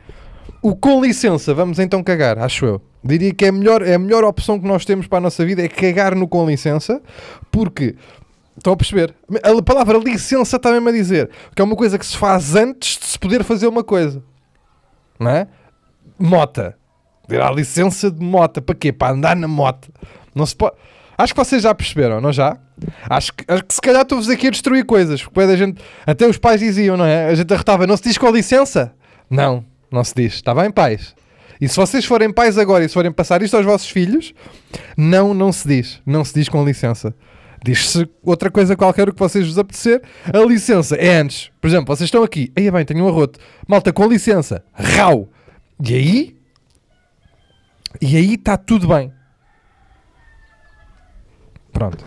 [0.62, 2.81] O com licença, vamos então cagar, acho eu.
[3.03, 5.62] Diria que é, melhor, é a melhor opção que nós temos para a nossa vida
[5.62, 7.01] é cagar no com licença,
[7.51, 7.95] porque
[8.57, 9.13] estão a perceber?
[9.43, 12.97] A palavra licença está mesmo a dizer que é uma coisa que se faz antes
[12.97, 14.23] de se poder fazer uma coisa,
[15.19, 15.47] não é?
[16.17, 16.77] Mota,
[17.27, 18.93] dirá licença de mota, para quê?
[18.93, 19.89] Para andar na mota.
[20.33, 20.75] Não se pode.
[21.17, 22.58] Acho que vocês já perceberam, não já?
[23.10, 25.23] Acho que, acho que se calhar estou-vos aqui a destruir coisas.
[25.23, 27.28] Porque da gente, até os pais diziam, não é?
[27.28, 28.93] A gente arretava, não se diz com licença?
[29.30, 30.34] Não, não se diz.
[30.36, 31.15] Está bem, pais?
[31.62, 34.34] E se vocês forem pais agora e se forem passar isto aos vossos filhos,
[34.97, 36.02] não, não se diz.
[36.06, 37.13] Não se diz com licença.
[37.63, 40.02] Diz-se outra coisa qualquer o que vocês vos apetecer.
[40.34, 41.49] A licença é antes.
[41.62, 42.52] Por exemplo, vocês estão aqui.
[42.58, 43.39] Aí bem, tenho um arroto.
[43.65, 44.63] Malta, com licença.
[44.73, 45.30] Rau.
[45.82, 46.36] E aí?
[48.02, 49.13] E aí está tudo bem.
[51.73, 52.05] Pronto.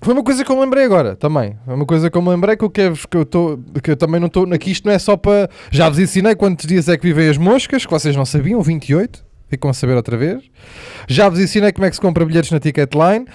[0.00, 1.56] Foi uma coisa que eu me lembrei agora também.
[1.64, 2.80] Foi uma coisa que eu me lembrei que eu que
[3.16, 4.50] eu, tô, que eu também não estou.
[4.52, 5.50] Aqui isto não é só para.
[5.70, 9.26] Já vos ensinei quantos dias é que vivem as moscas, que vocês não sabiam, 28.
[9.48, 10.44] Ficam a saber outra vez.
[11.08, 13.26] Já vos ensinei como é que se compra bilhetes na Ticketline,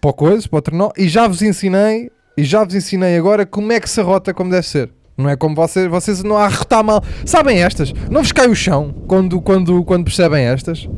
[0.00, 0.90] para o coisa, para o trenó.
[0.96, 4.50] E já vos ensinei, e já vos ensinei agora como é que se rota como
[4.50, 4.90] deve ser.
[5.18, 7.02] Não é como vocês, vocês não há a rotar mal.
[7.26, 7.92] Sabem estas?
[8.08, 10.88] Não vos cai o chão quando, quando, quando percebem estas?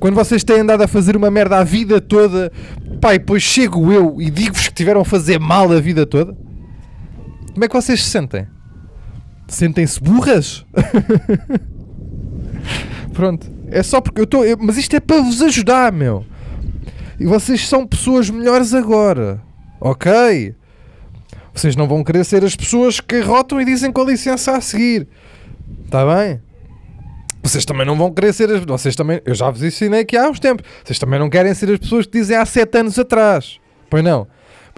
[0.00, 2.50] Quando vocês têm andado a fazer uma merda a vida toda,
[2.98, 6.34] pá, e depois chego eu e digo-vos que tiveram a fazer mal a vida toda?
[7.52, 8.46] Como é que vocês se sentem?
[9.46, 10.64] Sentem-se burras?
[13.12, 13.50] Pronto.
[13.70, 14.44] É só porque eu estou.
[14.60, 16.24] Mas isto é para vos ajudar, meu.
[17.20, 19.42] E vocês são pessoas melhores agora.
[19.78, 20.54] Ok?
[21.58, 24.60] Vocês não vão querer ser as pessoas que rotam e dizem com a licença a
[24.60, 25.08] seguir.
[25.84, 26.40] Está bem?
[27.42, 28.64] Vocês também não vão querer ser as.
[28.64, 29.20] Vocês também.
[29.24, 30.64] Eu já vos ensinei aqui há uns tempos.
[30.84, 33.58] Vocês também não querem ser as pessoas que dizem há 7 anos atrás.
[33.90, 34.28] Pois não?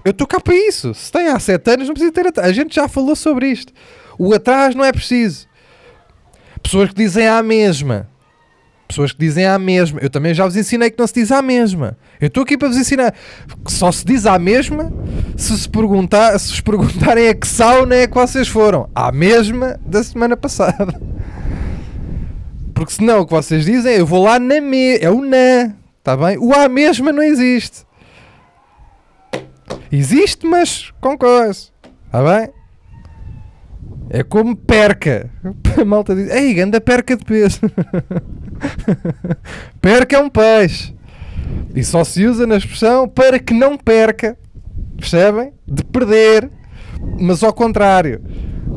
[0.02, 0.94] Eu estou cá para isso.
[0.94, 2.48] Se tem há 7 anos, não precisa ter atrás.
[2.48, 3.74] A gente já falou sobre isto.
[4.18, 5.46] O atrás não é preciso.
[6.62, 8.08] Pessoas que dizem à mesma.
[8.90, 10.00] Pessoas que dizem à mesma.
[10.02, 11.96] Eu também já vos ensinei que não se diz à mesma.
[12.20, 13.14] Eu estou aqui para vos ensinar.
[13.68, 14.92] Só se diz à mesma
[15.36, 18.90] se se perguntar, se vos perguntarem a que sauna é que vocês foram.
[18.92, 21.00] À mesma da semana passada.
[22.74, 24.98] Porque senão o que vocês dizem eu vou lá na me.
[24.98, 25.72] É o na.
[25.98, 26.36] Está bem?
[26.38, 27.86] O à mesma não existe.
[29.92, 31.68] Existe, mas com coisa.
[32.06, 32.59] Está bem?
[34.12, 35.30] É como perca.
[35.80, 37.60] A malta diz: Ei, ganda perca de peso.
[39.80, 40.92] perca é um peixe.
[41.74, 44.36] E só se usa na expressão para que não perca.
[44.96, 45.52] Percebem?
[45.66, 46.50] De perder.
[47.20, 48.20] Mas ao contrário.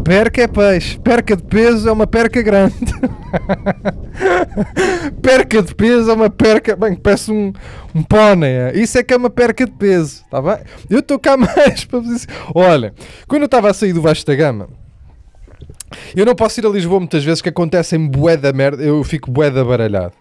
[0.03, 0.99] Perca é peixe.
[0.99, 2.75] Perca de peso é uma perca grande.
[5.21, 6.75] perca de peso é uma perca.
[6.75, 7.51] Bem, parece um,
[7.95, 8.71] um pônei.
[8.75, 10.21] Isso é que é uma perca de peso.
[10.25, 10.59] Está bem?
[10.89, 12.27] Eu estou cá mais para vos dizer.
[12.53, 12.93] Olha,
[13.27, 14.82] quando eu estava a sair do Vasco da Gama.
[16.15, 19.31] Eu não posso ir a Lisboa muitas vezes que acontecem bué da merda, eu fico
[19.31, 20.13] bué da baralhado.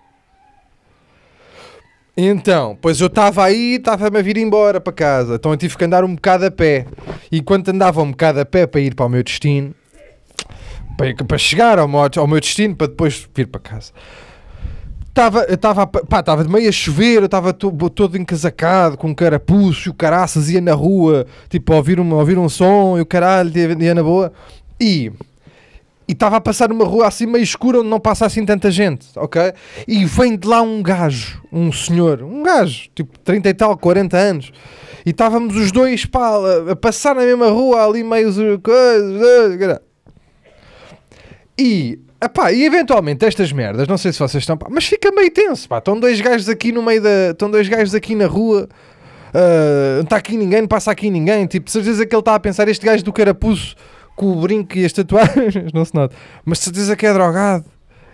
[2.17, 5.85] Então, pois eu estava aí, estava-me a vir embora para casa, então eu tive que
[5.85, 6.87] andar um bocado a pé.
[7.31, 9.75] E quando andava um bocado a pé para ir para o meu destino,
[10.97, 13.93] para, para chegar ao meu, ao meu destino, para depois vir para casa,
[15.09, 19.89] estava, estava, pá, estava de meio a chover, eu estava todo, todo encasacado, com carapuço,
[19.89, 23.01] e o caraças ia na rua, tipo, a ouvir um, a ouvir um som, e
[23.01, 24.31] o caralho ia na boa.
[24.79, 25.11] E
[26.13, 29.07] e estava a passar numa rua assim meio escura onde não passa assim tanta gente,
[29.17, 29.55] ok?
[29.89, 34.15] E vem de lá um gajo, um senhor, um gajo, tipo 30 e tal, 40
[34.15, 34.53] anos,
[35.07, 36.35] e estávamos os dois pá,
[36.69, 39.81] a, passar na mesma rua ali meio coisas,
[41.59, 45.67] e, epá, e eventualmente estas merdas, não sei se vocês estão, mas fica meio tenso,
[45.67, 48.69] pá, estão dois gajos aqui no meio da, estão dois gajos aqui na rua,
[49.33, 52.41] uh, não está aqui ninguém, não passa aqui ninguém, tipo, certeza que ele está a
[52.41, 53.77] pensar, este gajo do carapuço
[54.17, 57.65] com o brinco e as tatuagens, não se nota, mas de certeza que é drogado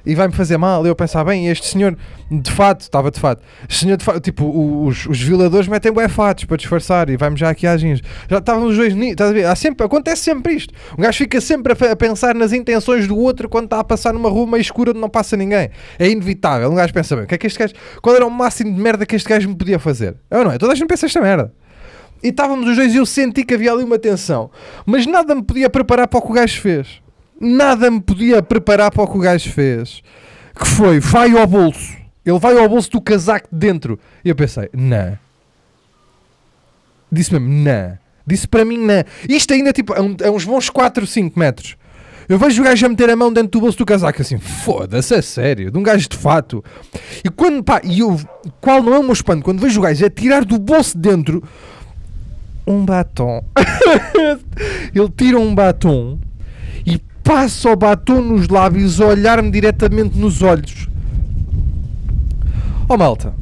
[0.09, 0.87] e vai-me fazer mal.
[0.87, 1.97] Eu pensar, bem, este senhor
[2.31, 6.45] de fato, estava de fato, senhor de fato, tipo, os, os violadores metem bué fatos
[6.45, 8.01] para disfarçar e vai-me já aqui às jeans.
[8.29, 9.45] Já estavam os dois, estás a ver?
[9.45, 10.73] Há sempre, acontece sempre isto.
[10.97, 14.13] Um gajo fica sempre a, a, pensar nas intenções do outro quando está a passar
[14.15, 15.71] numa rua meio escura onde não passa ninguém.
[15.99, 16.71] É inevitável.
[16.71, 18.81] Um gajo pensa, bem, o que é que este gajo, qual era o máximo de
[18.81, 20.17] merda que este gajo me podia fazer?
[20.31, 20.59] Eu não é?
[20.59, 21.53] Toda a gente pensa esta merda.
[22.23, 24.51] E estávamos os dois e eu senti que havia ali uma tensão.
[24.85, 27.01] Mas nada me podia preparar para o que o gajo fez.
[27.41, 30.03] Nada me podia preparar para o que o gajo fez.
[30.59, 31.97] Que foi, vai ao bolso.
[32.27, 33.99] Ele vai ao bolso do casaco de dentro.
[34.25, 35.17] E eu pensei, não.
[37.11, 37.99] Disse mesmo, não.
[38.27, 39.05] Disse para mim, não.
[39.29, 41.77] Isto ainda tipo, é, um, é uns bons 4, 5 metros.
[42.29, 45.15] Eu vejo o gajo a meter a mão dentro do bolso do casaco assim, foda-se,
[45.15, 46.63] é sério, de um gajo de fato.
[47.25, 48.21] E quando, pá, e eu,
[48.61, 49.43] qual não é o meu espanto?
[49.43, 51.43] Quando vejo o gajo a tirar do bolso de dentro
[52.69, 53.43] um batom.
[54.95, 56.19] ele tira um batom
[56.85, 60.87] e passa o batom nos lábios a olhar-me diretamente nos olhos.
[62.89, 63.35] Oh malta.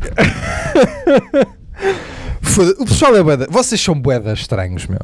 [2.78, 3.46] o pessoal é boeda.
[3.50, 5.00] Vocês são boedas estranhos, meu.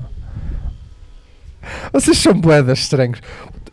[1.92, 3.20] Vocês são boedas estranhos.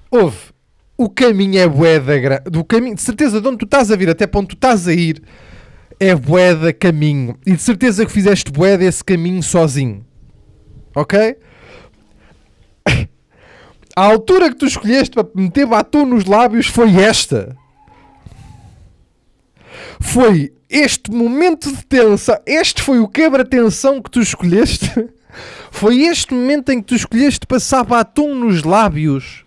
[0.09, 0.51] Houve.
[0.97, 2.43] O caminho é boeda grande.
[2.45, 4.87] Do caminho, de certeza, de onde tu estás a vir até para onde tu estás
[4.87, 5.21] a ir
[6.01, 7.37] é boeda caminho.
[7.45, 10.03] E de certeza que fizeste boeda esse caminho sozinho.
[10.95, 11.37] Ok?
[13.95, 17.55] A altura que tu escolheste para meter batom nos lábios foi esta.
[19.99, 22.35] Foi este momento de tensão.
[22.47, 24.89] Este foi o quebra-tensão que tu escolheste.
[25.71, 29.40] Foi este momento em que tu escolheste passar batom nos lábios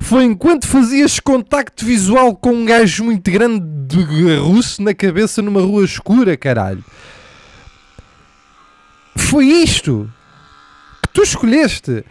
[0.00, 5.60] foi enquanto fazias contacto visual com um gajo muito grande de russo na cabeça numa
[5.60, 6.84] rua escura, caralho.
[9.16, 10.10] foi isto
[11.02, 12.04] que tu escolheste.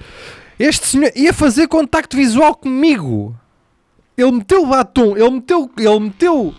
[0.60, 3.36] Este senhor ia fazer contacto visual comigo.
[4.18, 6.54] Ele meteu batom, ele meteu, ele meteu uh,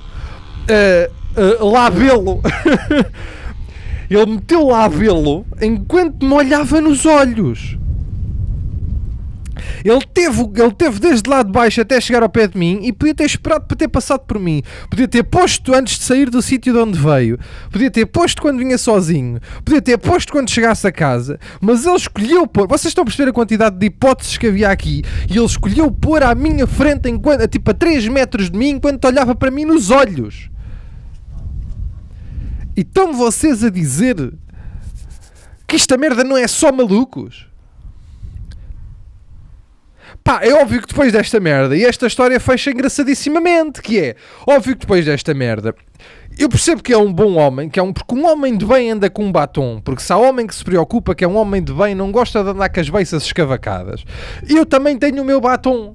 [1.62, 2.42] uh, labelo.
[4.10, 7.78] ele meteu labelo enquanto me olhava nos olhos.
[9.84, 12.92] Ele teve, ele teve desde lá de baixo até chegar ao pé de mim e
[12.92, 14.62] podia ter esperado para ter passado por mim.
[14.88, 17.38] Podia ter posto antes de sair do sítio de onde veio.
[17.70, 19.40] Podia ter posto quando vinha sozinho.
[19.64, 21.38] Podia ter posto quando chegasse a casa.
[21.60, 22.66] Mas ele escolheu pôr.
[22.66, 25.02] Vocês estão a perceber a quantidade de hipóteses que havia aqui?
[25.28, 29.04] E ele escolheu pôr à minha frente, enquanto, tipo a 3 metros de mim, enquanto
[29.04, 30.50] olhava para mim nos olhos.
[32.76, 34.34] E estão vocês a dizer
[35.66, 37.46] que esta merda não é só malucos?
[40.24, 44.72] Pá, é óbvio que depois desta merda, e esta história fecha engraçadissimamente, que é, óbvio
[44.72, 45.74] que depois desta merda,
[46.38, 48.90] eu percebo que é um bom homem, que é um, porque um homem de bem
[48.90, 51.62] anda com um batom, porque se há homem que se preocupa que é um homem
[51.62, 54.02] de bem, não gosta de andar com as beiças escavacadas.
[54.48, 55.94] Eu também tenho o meu batom.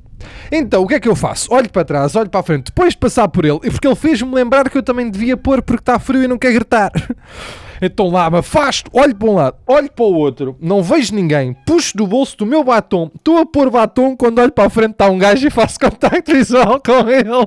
[0.51, 1.51] Então, o que é que eu faço?
[1.51, 3.95] Olho para trás, olho para a frente, depois de passar por ele, e porque ele
[3.95, 6.91] fez-me lembrar que eu também devia pôr porque está frio e não quer gritar.
[7.81, 11.55] Então lá me afasto, olho para um lado, olho para o outro, não vejo ninguém,
[11.65, 14.91] puxo do bolso do meu batom, estou a pôr batom, quando olho para a frente
[14.91, 17.29] está um gajo e faço contacto visual com ele.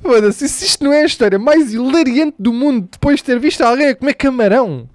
[0.00, 3.62] Foda-se, se isto não é a história mais hilariante do mundo depois de ter visto
[3.62, 4.88] alguém a comer camarão.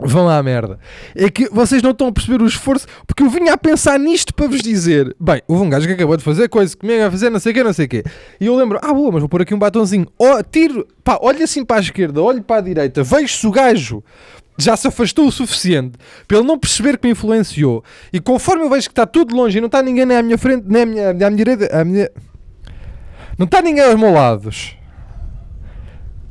[0.00, 0.78] Vão lá à merda.
[1.14, 4.32] É que vocês não estão a perceber o esforço, porque eu vinha a pensar nisto
[4.32, 7.30] para vos dizer: bem, houve um gajo que acabou de fazer coisa, comigo a fazer
[7.30, 8.04] não sei o quê, não sei o quê.
[8.40, 10.06] E eu lembro: ah, boa, mas vou pôr aqui um batonzinho.
[10.16, 14.04] Oh, tiro, pá, olho assim para a esquerda, olho para a direita, vejo-se o gajo
[14.56, 17.82] já se afastou o suficiente para ele não perceber que me influenciou.
[18.12, 20.38] E conforme eu vejo que está tudo longe e não está ninguém nem à minha
[20.38, 22.10] frente, nem à minha, à minha direita, à minha...
[23.36, 24.77] não está ninguém aos meus lados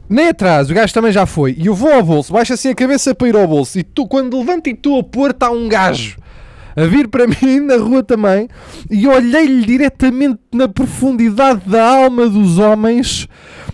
[0.09, 1.55] nem atrás, o gajo também já foi.
[1.57, 3.77] E eu vou ao bolso, baixo assim a cabeça para ir ao bolso.
[3.77, 6.17] E tu, quando levanto e estou a pôr, está um gajo
[6.77, 8.47] a vir para mim na rua também.
[8.89, 13.27] E olhei-lhe diretamente na profundidade da alma dos homens.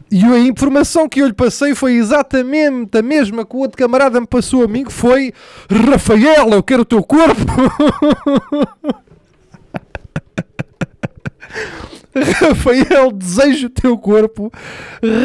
[0.09, 4.21] E a informação que eu lhe passei foi exatamente a mesma que o outro camarada
[4.21, 5.33] me passou a mim, que foi
[5.69, 7.41] Rafael, eu quero o teu corpo.
[12.39, 14.51] Rafael, desejo o teu corpo.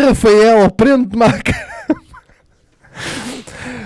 [0.06, 1.68] Rafael, prende-me à cama.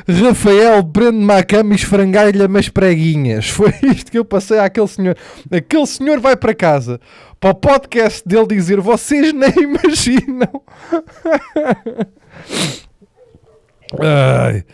[0.28, 3.48] Rafael, prende-me à cama e esfrangai-lhe umas preguinhas.
[3.48, 5.16] Foi isto que eu passei àquele senhor.
[5.50, 7.00] Aquele senhor vai para casa
[7.40, 10.62] para o podcast dele dizer: Vocês nem imaginam.
[14.00, 14.64] Ai.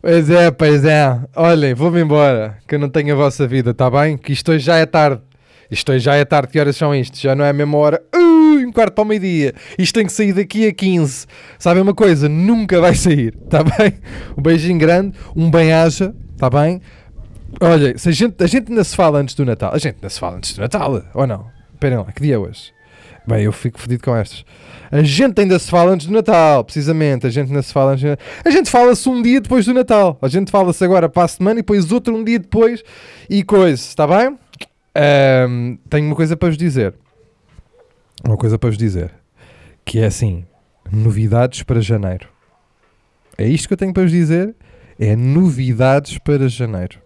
[0.00, 1.20] Pois é, pois é.
[1.34, 4.16] Olhem, vou-me embora, que eu não tenho a vossa vida, está bem?
[4.16, 5.20] Que isto hoje já é tarde.
[5.70, 7.18] Isto já é tarde, que horas são isto?
[7.18, 8.02] Já não é a mesma hora.
[8.14, 9.54] Uh, um quarto para o meio-dia.
[9.78, 11.26] Isto tem que sair daqui a 15.
[11.58, 12.28] Sabe uma coisa?
[12.28, 13.94] Nunca vai sair, está bem?
[14.36, 16.80] Um beijinho grande, um bem-aja, está bem?
[17.60, 19.72] Olha, se a, gente, a gente ainda se fala antes do Natal.
[19.72, 21.46] A gente ainda se fala antes do Natal, ou não?
[21.74, 22.72] Esperem lá, que dia é hoje?
[23.26, 24.44] Bem, eu fico fodido com estas.
[24.90, 27.26] A gente ainda se fala antes do Natal, precisamente.
[27.26, 28.16] A gente ainda se fala antes do...
[28.44, 30.16] A gente fala-se um dia depois do Natal.
[30.22, 32.84] A gente fala-se agora para a semana e depois outro um dia depois
[33.28, 34.38] e coisa, está bem?
[34.96, 36.94] Um, tenho uma coisa para vos dizer.
[38.24, 39.12] Uma coisa para vos dizer.
[39.84, 40.44] Que é assim:
[40.90, 42.28] novidades para janeiro.
[43.36, 44.54] É isto que eu tenho para vos dizer.
[44.98, 46.98] É novidades para janeiro.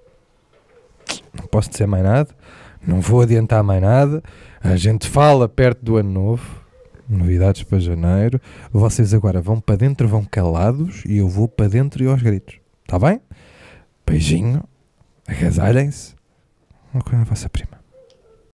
[1.36, 2.30] Não posso dizer mais nada.
[2.86, 4.22] Não vou adiantar mais nada.
[4.62, 6.60] A gente fala perto do ano novo.
[7.08, 8.40] Novidades para janeiro.
[8.70, 11.04] Vocês agora vão para dentro, vão calados.
[11.04, 12.60] E eu vou para dentro e aos gritos.
[12.84, 13.20] Está bem?
[14.06, 14.62] Beijinho.
[15.26, 16.14] Agasalhem-se.
[17.04, 17.79] Coisa a vossa prima.